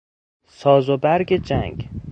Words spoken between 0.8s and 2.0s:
و برگ جنگ